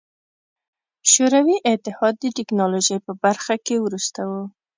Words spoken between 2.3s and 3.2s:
ټکنالوژۍ په